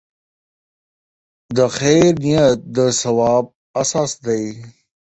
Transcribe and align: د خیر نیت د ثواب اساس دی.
د 1.57 1.59
خیر 1.77 2.11
نیت 2.23 2.59
د 2.75 2.77
ثواب 3.01 3.45
اساس 3.81 4.11
دی. 4.25 4.43